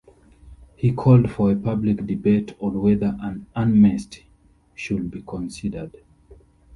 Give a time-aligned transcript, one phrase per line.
[0.75, 4.25] He called for a public debate on whether an amnesty
[4.73, 5.95] should be considered.